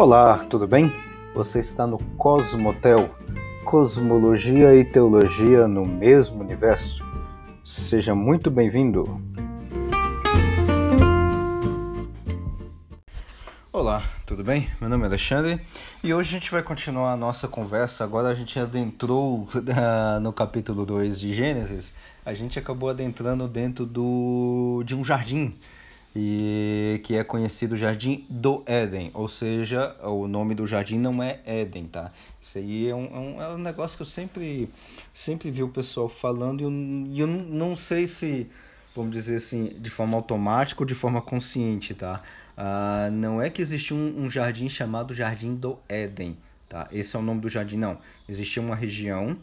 [0.00, 0.92] Olá, tudo bem?
[1.34, 3.12] Você está no Cosmotel,
[3.64, 7.04] Cosmologia e Teologia no mesmo universo.
[7.64, 9.20] Seja muito bem-vindo.
[13.72, 14.70] Olá, tudo bem?
[14.80, 15.60] Meu nome é Alexandre
[16.04, 18.04] e hoje a gente vai continuar a nossa conversa.
[18.04, 19.48] Agora a gente adentrou
[20.22, 25.58] no capítulo 2 de Gênesis, a gente acabou adentrando dentro do, de um jardim
[26.20, 31.38] e que é conhecido Jardim do Éden, ou seja, o nome do jardim não é
[31.46, 32.10] Éden, tá?
[32.42, 34.68] Isso aí é um, é um, é negócio que eu sempre,
[35.14, 36.70] sempre vi o pessoal falando e eu,
[37.20, 38.50] eu não sei se,
[38.96, 42.20] vamos dizer assim, de forma automática ou de forma consciente, tá?
[42.56, 46.36] Ah, não é que existia um, um jardim chamado Jardim do Éden,
[46.68, 46.88] tá?
[46.90, 47.96] Esse é o nome do jardim, não.
[48.28, 49.38] Existia uma região,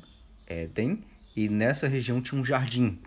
[0.46, 1.02] Éden,
[1.38, 3.00] e nessa região tinha um jardim,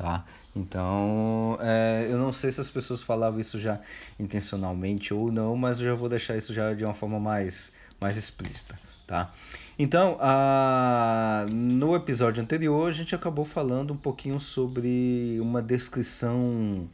[0.00, 0.24] tá?
[0.56, 3.78] Então, é, eu não sei se as pessoas falavam isso já
[4.18, 8.16] intencionalmente ou não, mas eu já vou deixar isso já de uma forma mais, mais
[8.16, 9.30] explícita, tá?
[9.78, 16.88] Então, a, no episódio anterior, a gente acabou falando um pouquinho sobre uma descrição,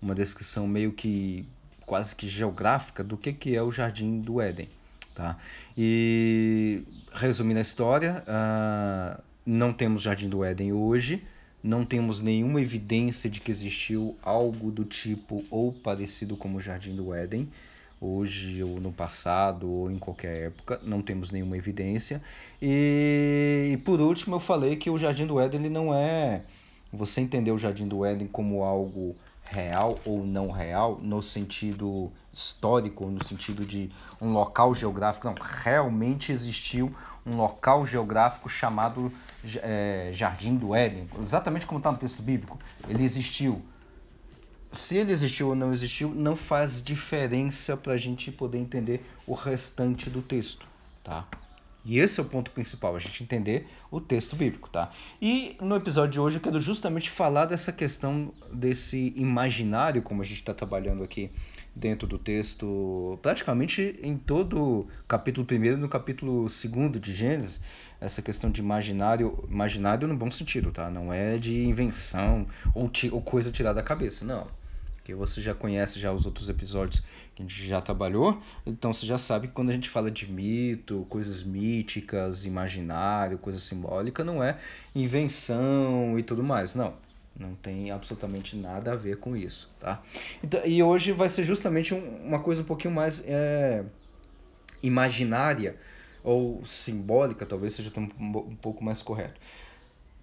[0.00, 1.48] uma descrição meio que
[1.86, 4.68] quase que geográfica do que, que é o Jardim do Éden,
[5.14, 5.38] tá?
[5.76, 11.26] E, resumindo a história, uh, não temos Jardim do Éden hoje,
[11.62, 16.94] não temos nenhuma evidência de que existiu algo do tipo ou parecido como o Jardim
[16.94, 17.48] do Éden,
[18.00, 22.22] hoje ou no passado ou em qualquer época, não temos nenhuma evidência.
[22.60, 26.42] E, e por último, eu falei que o Jardim do Éden ele não é.
[26.92, 29.14] Você entender o Jardim do Éden como algo
[29.50, 36.30] real ou não real, no sentido histórico, no sentido de um local geográfico, não, realmente
[36.30, 36.94] existiu
[37.26, 39.12] um local geográfico chamado
[39.56, 42.58] é, Jardim do Éden, exatamente como está no texto bíblico.
[42.88, 43.60] Ele existiu.
[44.72, 49.34] Se ele existiu ou não existiu, não faz diferença para a gente poder entender o
[49.34, 50.64] restante do texto,
[51.02, 51.26] tá?
[51.84, 54.90] E esse é o ponto principal, a gente entender o texto bíblico, tá?
[55.20, 60.24] E no episódio de hoje eu quero justamente falar dessa questão desse imaginário, como a
[60.24, 61.30] gente está trabalhando aqui
[61.74, 67.62] dentro do texto, praticamente em todo o capítulo 1 e no capítulo 2 de Gênesis,
[68.00, 70.90] essa questão de imaginário, imaginário no bom sentido, tá?
[70.90, 74.59] Não é de invenção ou, ou coisa tirada da cabeça, não.
[75.00, 77.00] Porque você já conhece já os outros episódios
[77.34, 80.30] que a gente já trabalhou, então você já sabe que quando a gente fala de
[80.30, 84.58] mito, coisas míticas, imaginário, coisa simbólica, não é
[84.94, 86.94] invenção e tudo mais, não.
[87.38, 90.02] Não tem absolutamente nada a ver com isso, tá?
[90.44, 93.82] Então, e hoje vai ser justamente um, uma coisa um pouquinho mais é,
[94.82, 95.76] imaginária,
[96.22, 99.40] ou simbólica, talvez seja um, um pouco mais correto.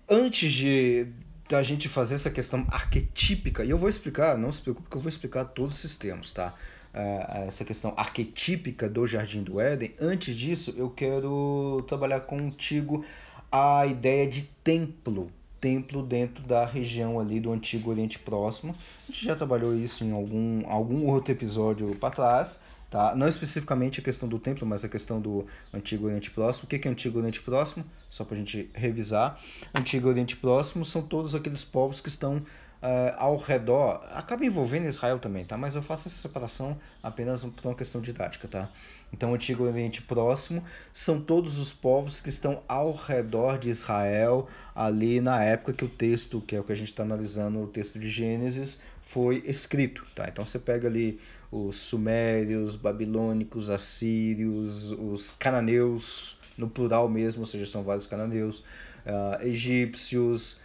[0.08, 1.08] Antes de
[1.50, 5.02] da gente fazer essa questão arquetípica, e eu vou explicar, não se preocupe que eu
[5.02, 6.54] vou explicar todos os sistemas, tá?
[6.94, 9.94] Uh, essa questão arquetípica do Jardim do Éden.
[10.00, 13.06] Antes disso, eu quero trabalhar contigo
[13.52, 15.32] a ideia de templo,
[15.62, 18.76] templo dentro da região ali do Antigo Oriente Próximo.
[19.08, 23.14] A gente já trabalhou isso em algum, algum outro episódio para trás, Tá?
[23.16, 26.66] Não especificamente a questão do templo, mas a questão do Antigo Oriente Próximo.
[26.66, 27.86] O que é Antigo Oriente Próximo?
[28.10, 29.40] Só para a gente revisar.
[29.78, 32.38] Antigo Oriente Próximo são todos aqueles povos que estão
[32.82, 34.02] uh, ao redor.
[34.12, 35.58] Acaba envolvendo Israel também, tá?
[35.58, 38.48] mas eu faço essa separação apenas por uma questão didática.
[38.48, 38.70] Tá?
[39.12, 40.62] Então, Antigo Oriente Próximo
[40.92, 45.90] são todos os povos que estão ao redor de Israel, ali na época que o
[45.90, 50.06] texto, que é o que a gente está analisando, o texto de Gênesis, foi escrito.
[50.16, 50.28] Tá?
[50.28, 51.20] Então, você pega ali
[51.52, 59.42] os sumérios, babilônicos, assírios, os cananeus, no plural mesmo, ou seja, são vários cananeus, uh,
[59.42, 60.60] egípcios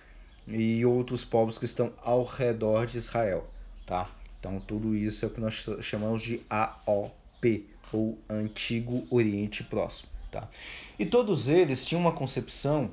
[0.49, 3.49] e outros povos que estão ao redor de Israel,
[3.87, 4.11] tá?
[4.41, 10.49] Então tudo isso é o que nós chamamos de AOP, ou Antigo Oriente Próximo, tá?
[10.99, 12.91] E todos eles tinham uma concepção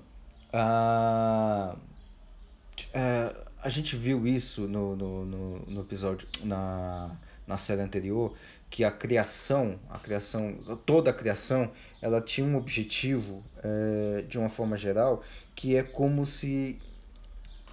[0.53, 7.11] uh, uh, a gente viu isso no, no, no, no episódio, na,
[7.49, 8.35] na série anterior,
[8.69, 10.53] que a criação, a criação,
[10.85, 15.23] toda a criação, ela tinha um objetivo, é, de uma forma geral,
[15.55, 16.79] que é como se,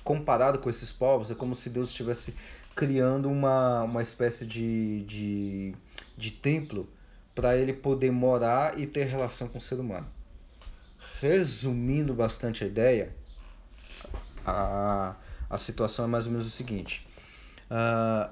[0.03, 2.35] comparado com esses povos, é como se Deus estivesse
[2.75, 5.75] criando uma, uma espécie de, de,
[6.17, 6.89] de templo
[7.35, 10.07] para ele poder morar e ter relação com o ser humano.
[11.21, 13.15] Resumindo bastante a ideia,
[14.45, 15.15] a,
[15.51, 17.07] a situação é mais ou menos o seguinte.
[17.71, 18.31] Uh,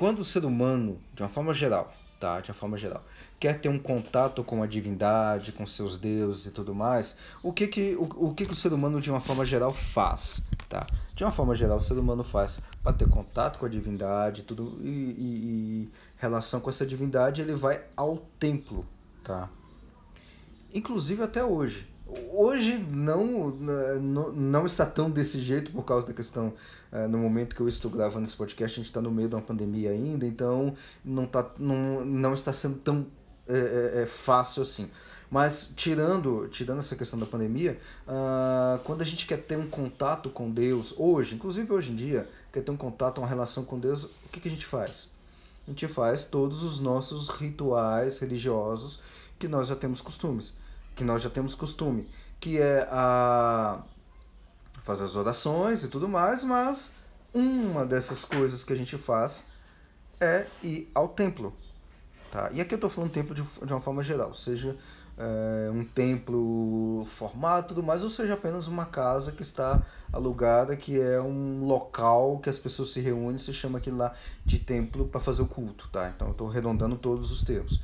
[0.00, 2.40] quando o ser humano, de uma forma geral, tá?
[2.40, 3.04] De uma forma geral,
[3.38, 7.66] quer ter um contato com a divindade, com seus deuses e tudo mais, o que
[7.66, 10.86] que o, o que que o ser humano de uma forma geral faz, tá?
[11.14, 14.78] De uma forma geral, o ser humano faz para ter contato com a divindade, tudo
[14.80, 18.86] e, e, e relação com essa divindade, ele vai ao templo,
[19.22, 19.50] Tá.
[20.72, 21.86] Inclusive até hoje.
[22.32, 26.52] Hoje não, não, não está tão desse jeito por causa da questão.
[26.90, 29.34] É, no momento que eu estou gravando esse podcast, a gente está no meio de
[29.34, 30.74] uma pandemia ainda, então
[31.04, 33.06] não, tá, não, não está sendo tão
[33.48, 34.90] é, é fácil assim.
[35.30, 40.28] Mas tirando, tirando essa questão da pandemia, uh, quando a gente quer ter um contato
[40.28, 44.04] com Deus, hoje, inclusive hoje em dia, quer ter um contato, uma relação com Deus,
[44.04, 45.08] o que, que a gente faz?
[45.68, 49.00] A gente faz todos os nossos rituais religiosos
[49.38, 50.52] que nós já temos costumes,
[51.00, 52.06] que nós já temos costume,
[52.38, 53.82] que é a
[54.82, 56.92] fazer as orações e tudo mais, mas
[57.32, 59.44] uma dessas coisas que a gente faz
[60.20, 61.54] é ir ao templo.
[62.30, 62.50] Tá?
[62.52, 64.76] E aqui eu estou falando templo de, de uma forma geral, seja
[65.20, 70.98] é, um templo formado tudo mais, ou seja apenas uma casa que está alugada, que
[70.98, 74.12] é um local que as pessoas se reúnem, se chama aquilo lá
[74.46, 76.08] de templo para fazer o culto, tá?
[76.08, 77.80] Então eu estou arredondando todos os termos.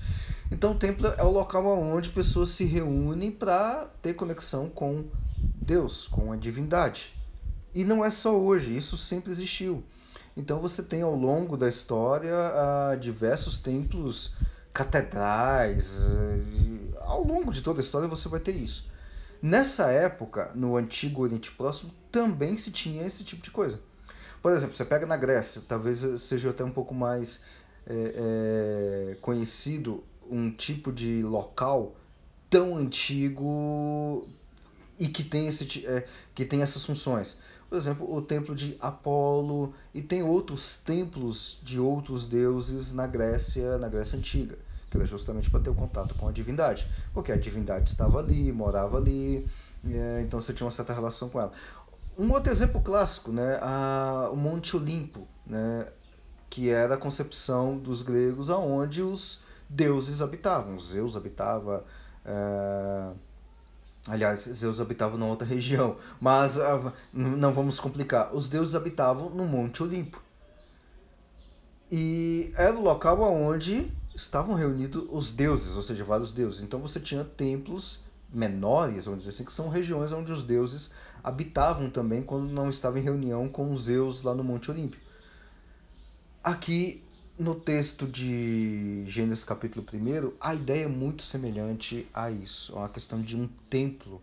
[0.51, 5.05] Então o templo é o local onde pessoas se reúnem para ter conexão com
[5.61, 7.15] Deus, com a divindade.
[7.75, 9.85] E não é só hoje, isso sempre existiu.
[10.35, 14.33] Então você tem ao longo da história uh, diversos templos
[14.73, 16.11] catedrais.
[17.07, 18.91] Ao longo de toda a história você vai ter isso.
[19.41, 23.81] Nessa época, no Antigo Oriente Próximo, também se tinha esse tipo de coisa.
[24.43, 27.43] Por exemplo, você pega na Grécia, talvez seja até um pouco mais
[27.87, 31.95] é, é, conhecido um tipo de local
[32.51, 34.27] tão antigo
[34.99, 37.39] e que tem, esse, é, que tem essas funções.
[37.69, 43.79] Por exemplo, o templo de Apolo e tem outros templos de outros deuses na Grécia,
[43.79, 44.59] na Grécia Antiga
[44.97, 48.51] que era justamente para ter o contato com a divindade, porque a divindade estava ali,
[48.51, 49.47] morava ali,
[49.85, 51.53] é, então você tinha uma certa relação com ela.
[52.19, 55.87] Um outro exemplo clássico, né, a, o Monte Olimpo, né,
[56.49, 60.79] que era a concepção dos gregos aonde os deuses habitavam.
[60.79, 61.85] Zeus habitava,
[62.25, 63.13] é,
[64.09, 68.35] aliás, Zeus habitava numa outra região, mas uh, não vamos complicar.
[68.35, 70.23] Os deuses habitavam no Monte Olimpo.
[71.91, 76.63] E era o local onde estavam reunidos os deuses, ou seja, vários deuses.
[76.63, 78.01] Então você tinha templos
[78.33, 80.91] menores, vamos dizer assim, que são regiões onde os deuses
[81.23, 84.99] habitavam também quando não estavam em reunião com os Zeus lá no Monte Olímpio.
[86.43, 87.05] Aqui
[87.39, 92.89] no texto de Gênesis capítulo 1, a ideia é muito semelhante a isso, é uma
[92.89, 94.23] questão de um templo,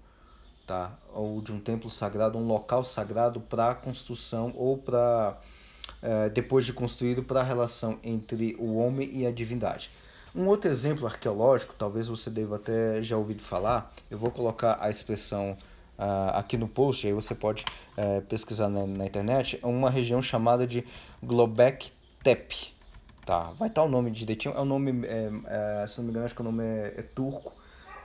[0.65, 0.97] tá?
[1.13, 5.39] Ou de um templo sagrado, um local sagrado para construção ou para
[6.05, 9.89] eh, depois de construído para a relação entre o homem e a divindade.
[10.35, 14.89] Um outro exemplo arqueológico, talvez você deva até já ouvido falar, eu vou colocar a
[14.89, 15.51] expressão
[15.97, 17.63] uh, aqui no post, aí você pode
[17.97, 20.83] uh, pesquisar na, na, internet, uma região chamada de
[21.23, 21.89] Globek
[22.21, 22.73] Tepe.
[23.25, 25.31] Tá, vai estar o nome direitinho, é o nome, é,
[25.83, 27.53] é, se não me engano, acho que o nome é, é turco,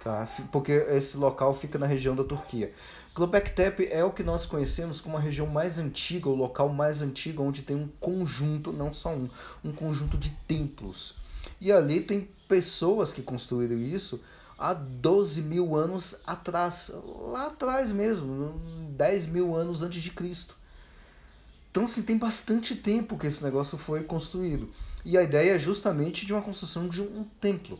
[0.04, 0.24] tá?
[0.52, 2.72] porque esse local fica na região da Turquia.
[3.18, 7.02] Göbekli Tepe é o que nós conhecemos como a região mais antiga, o local mais
[7.02, 9.28] antigo onde tem um conjunto, não só um,
[9.64, 11.16] um conjunto de templos.
[11.60, 14.20] E ali tem pessoas que construíram isso
[14.56, 16.92] há 12 mil anos atrás,
[17.32, 18.60] lá atrás mesmo,
[18.90, 20.56] 10 mil anos antes de Cristo.
[21.72, 24.72] Então, assim, tem bastante tempo que esse negócio foi construído.
[25.04, 27.78] E a ideia é justamente de uma construção de um templo.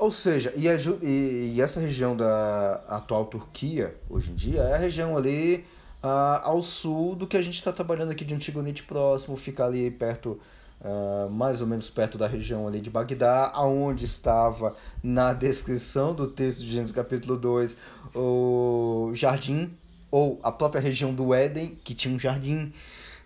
[0.00, 4.74] Ou seja, e, a, e, e, essa região da atual Turquia, hoje em dia, é
[4.74, 5.62] a região ali
[6.02, 9.62] uh, ao sul do que a gente está trabalhando aqui de Antigo Oriente Próximo, fica
[9.62, 10.40] ali perto,
[10.80, 16.26] uh, mais ou menos perto da região ali de Bagdá, aonde estava na descrição do
[16.26, 17.76] texto de Gênesis capítulo 2
[18.14, 19.70] o jardim,
[20.10, 22.72] ou a própria região do Éden, que tinha um jardim.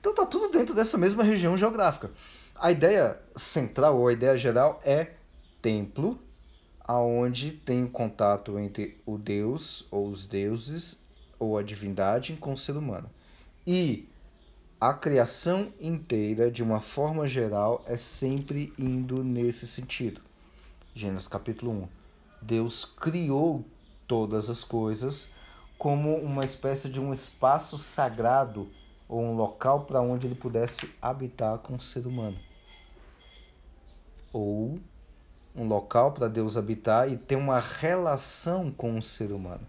[0.00, 2.10] Então tá tudo dentro dessa mesma região geográfica.
[2.56, 5.12] A ideia central, ou a ideia geral, é
[5.62, 6.18] templo,
[6.86, 11.02] aonde tem o contato entre o Deus ou os deuses
[11.38, 13.10] ou a divindade com o ser humano.
[13.66, 14.08] E
[14.78, 20.20] a criação inteira, de uma forma geral, é sempre indo nesse sentido.
[20.94, 21.88] Gênesis capítulo 1.
[22.42, 23.64] Deus criou
[24.06, 25.30] todas as coisas
[25.78, 28.68] como uma espécie de um espaço sagrado
[29.08, 32.38] ou um local para onde ele pudesse habitar com o ser humano.
[34.32, 34.78] Ou
[35.54, 39.66] um local para Deus habitar e ter uma relação com o ser humano.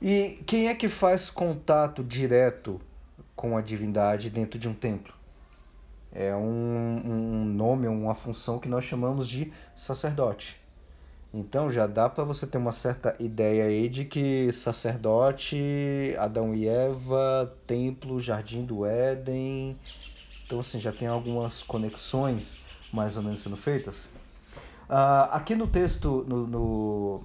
[0.00, 2.80] E quem é que faz contato direto
[3.34, 5.14] com a divindade dentro de um templo?
[6.12, 10.60] É um, um nome, uma função que nós chamamos de sacerdote.
[11.34, 16.66] Então já dá para você ter uma certa ideia aí de que sacerdote, Adão e
[16.66, 19.78] Eva, templo, jardim do Éden.
[20.46, 22.58] Então assim, já tem algumas conexões
[22.90, 24.15] mais ou menos sendo feitas.
[24.88, 27.24] Uh, aqui no texto, no, no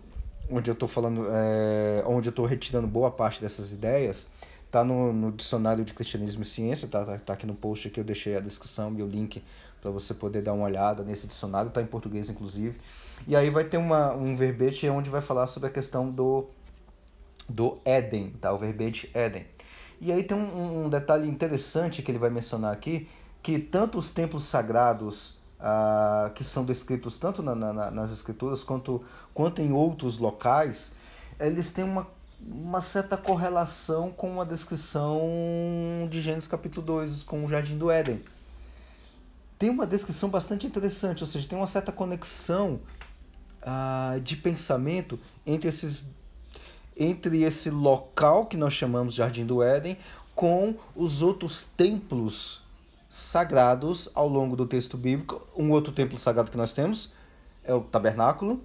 [0.50, 4.28] onde eu estou falando, é, onde eu estou retirando boa parte dessas ideias,
[4.70, 8.00] tá no, no dicionário de cristianismo e ciência, tá, tá, tá aqui no post que
[8.00, 9.42] eu deixei a descrição e o link
[9.82, 12.80] para você poder dar uma olhada nesse dicionário, tá em português inclusive.
[13.28, 16.48] E aí vai ter uma, um verbete onde vai falar sobre a questão do,
[17.48, 18.52] do Éden, tá?
[18.54, 19.46] O verbete Éden.
[20.00, 23.08] E aí tem um, um detalhe interessante que ele vai mencionar aqui,
[23.42, 29.04] que tanto os templos sagrados ah, que são descritos tanto na, na, nas escrituras quanto,
[29.34, 30.94] quanto em outros locais,
[31.40, 32.08] eles têm uma,
[32.40, 35.22] uma certa correlação com a descrição
[36.10, 38.24] de Gênesis capítulo 2, com o Jardim do Éden.
[39.60, 42.80] Tem uma descrição bastante interessante, ou seja, tem uma certa conexão
[43.62, 46.10] ah, de pensamento entre esses
[46.98, 49.98] entre esse local que nós chamamos Jardim do Éden
[50.36, 52.64] com os outros templos
[53.12, 55.46] sagrados ao longo do texto bíblico.
[55.54, 57.12] Um outro templo sagrado que nós temos
[57.62, 58.62] é o tabernáculo,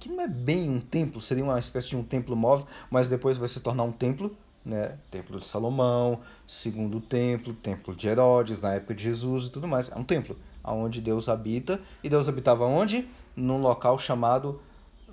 [0.00, 3.36] que não é bem um templo, seria uma espécie de um templo móvel, mas depois
[3.36, 4.34] vai se tornar um templo,
[4.64, 4.96] né?
[5.10, 9.92] Templo de Salomão, segundo templo, templo de Herodes, na época de Jesus e tudo mais.
[9.92, 11.78] É um templo onde Deus habita.
[12.02, 13.06] E Deus habitava onde?
[13.36, 14.58] Num local chamado,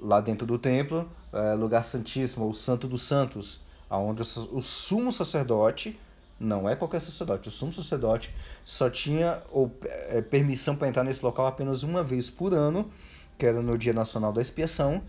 [0.01, 3.59] lá dentro do templo, é, lugar santíssimo, ou Santo dos Santos,
[3.89, 5.99] onde o sumo sacerdote
[6.39, 7.49] não é qualquer sacerdote.
[7.49, 12.29] O sumo sacerdote só tinha ou, é, permissão para entrar nesse local apenas uma vez
[12.29, 12.89] por ano,
[13.37, 15.01] que era no Dia Nacional da Expiação.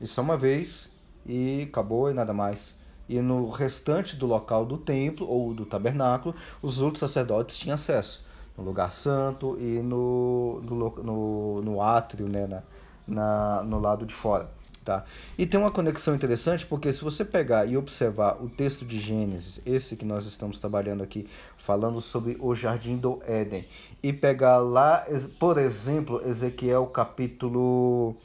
[0.00, 0.92] E só uma vez
[1.26, 2.80] e acabou e nada mais.
[3.08, 8.26] E no restante do local do templo ou do tabernáculo, os outros sacerdotes tinham acesso.
[8.56, 12.62] No lugar santo e no, no, no, no átrio, né, na,
[13.06, 14.50] na, no lado de fora.
[14.84, 15.04] Tá?
[15.38, 19.62] E tem uma conexão interessante porque se você pegar e observar o texto de Gênesis,
[19.64, 23.64] esse que nós estamos trabalhando aqui, falando sobre o jardim do Éden,
[24.02, 25.06] e pegar lá,
[25.38, 28.16] por exemplo, Ezequiel capítulo,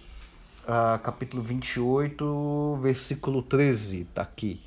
[0.63, 4.59] uh, capítulo 28, versículo 13, tá aqui.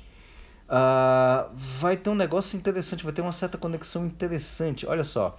[0.69, 4.87] Uh, vai ter um negócio interessante, vai ter uma certa conexão interessante.
[4.87, 5.37] Olha só.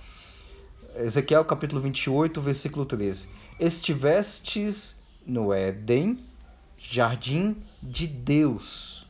[0.95, 3.29] Ezequiel capítulo 28, versículo 13.
[3.59, 6.19] Estivestes no Éden,
[6.83, 9.07] jardim de Deus,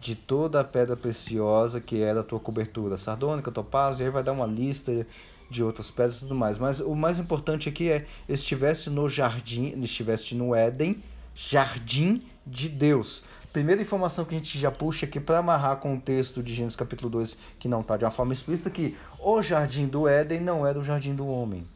[0.00, 4.22] de toda a pedra preciosa que era a tua cobertura, sardônica, topázio, e aí vai
[4.22, 5.06] dar uma lista
[5.50, 6.58] de outras pedras e tudo mais.
[6.58, 11.02] Mas o mais importante aqui é estivesse no jardim, estivesse no Éden,
[11.34, 13.22] jardim de Deus.
[13.52, 16.76] Primeira informação que a gente já puxa aqui para amarrar com o texto de Gênesis
[16.76, 20.66] capítulo 2, que não está de uma forma explícita, que o jardim do Éden não
[20.66, 21.66] era o jardim do homem,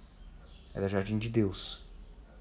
[0.74, 1.82] era o jardim de Deus.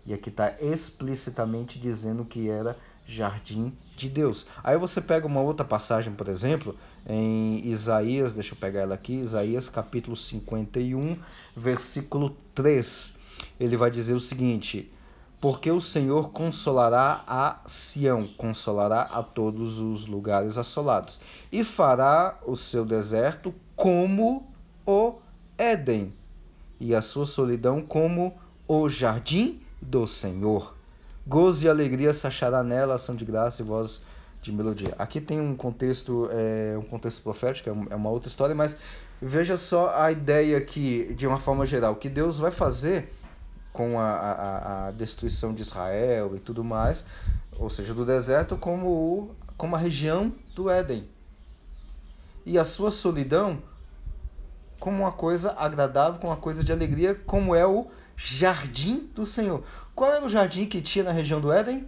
[0.06, 4.48] E aqui está explicitamente dizendo que era jardim de Deus.
[4.64, 6.76] Aí você pega uma outra passagem, por exemplo,
[7.08, 11.18] em Isaías, deixa eu pegar ela aqui, Isaías capítulo 51,
[11.56, 13.16] versículo 3.
[13.60, 14.92] Ele vai dizer o seguinte:
[15.40, 21.20] Porque o Senhor consolará a Sião, consolará a todos os lugares assolados,
[21.52, 24.48] e fará o seu deserto como
[24.86, 25.16] o
[25.58, 26.14] Éden,
[26.80, 28.36] e a sua solidão como
[28.68, 30.76] o jardim do Senhor.
[31.26, 34.04] Gozo e alegria se achará nela, ação de graça e voz
[34.42, 34.94] de melodia.
[34.98, 38.76] Aqui tem um contexto, é, um contexto profético, é, é uma outra história, mas
[39.22, 43.14] veja só a ideia aqui, de uma forma geral, que Deus vai fazer
[43.72, 47.06] com a, a, a destruição de Israel e tudo mais,
[47.58, 51.08] ou seja, do deserto, como, o, como a região do Éden.
[52.46, 53.62] E a sua solidão
[54.80, 59.64] como uma coisa agradável, como uma coisa de alegria, como é o jardim do Senhor.
[59.96, 61.88] Qual era o jardim que tinha na região do Éden?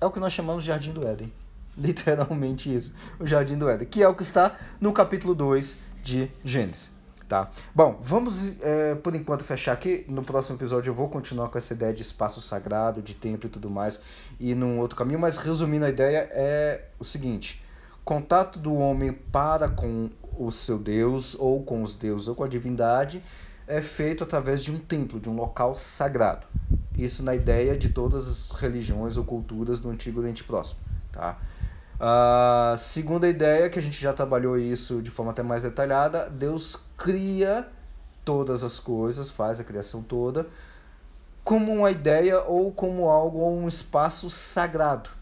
[0.00, 1.32] É o que nós chamamos de jardim do Éden.
[1.76, 6.30] Literalmente isso, o jardim do Éden, que é o que está no capítulo 2 de
[6.44, 6.90] Gênesis.
[7.28, 7.50] Tá?
[7.74, 10.02] Bom, vamos é, por enquanto fechar aqui.
[10.08, 13.50] No próximo episódio eu vou continuar com essa ideia de espaço sagrado, de templo e
[13.50, 14.00] tudo mais,
[14.40, 17.62] e num outro caminho, mas resumindo a ideia é o seguinte:
[18.02, 20.08] contato do homem para com
[20.38, 23.22] o seu Deus, ou com os deuses, ou com a divindade,
[23.68, 26.46] é feito através de um templo, de um local sagrado.
[26.96, 30.80] Isso na ideia de todas as religiões ou culturas do Antigo Oriente Próximo.
[31.12, 31.38] Tá?
[32.00, 36.82] A segunda ideia, que a gente já trabalhou isso de forma até mais detalhada, Deus
[36.96, 37.68] cria
[38.24, 40.46] todas as coisas, faz a criação toda,
[41.44, 45.17] como uma ideia ou como algo, ou um espaço sagrado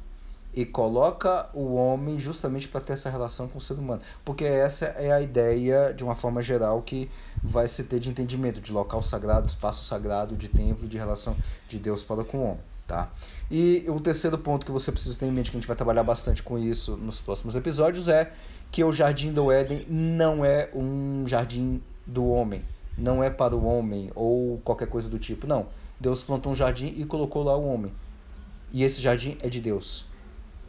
[0.57, 4.01] e coloca o homem justamente para ter essa relação com o ser humano.
[4.25, 7.11] Porque essa é a ideia, de uma forma geral, que
[7.43, 11.37] vai se ter de entendimento de local sagrado, espaço sagrado, de templo, de relação
[11.69, 12.61] de Deus para com o homem.
[12.87, 13.11] Tá?
[13.51, 16.05] E o terceiro ponto que você precisa ter em mente, que a gente vai trabalhar
[16.05, 18.33] bastante com isso nos próximos episódios, é
[18.73, 22.65] que o jardim do Éden não é um jardim do homem,
[22.97, 25.67] não é para o homem ou qualquer coisa do tipo, não.
[26.01, 27.93] Deus plantou um jardim e colocou lá o homem.
[28.73, 30.07] E esse jardim é de Deus,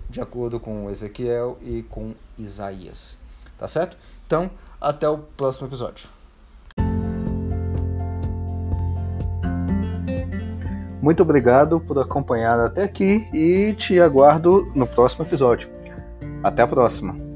[0.09, 3.17] de acordo com Ezequiel e com Isaías.
[3.57, 3.97] Tá certo?
[4.25, 4.49] Então,
[4.79, 6.09] até o próximo episódio.
[11.01, 15.69] Muito obrigado por acompanhar até aqui e te aguardo no próximo episódio.
[16.43, 17.26] Até a próxima!